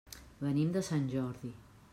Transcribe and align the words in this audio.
Venim 0.45 0.71
de 0.77 0.83
Sant 0.89 1.07
Jordi. 1.15 1.57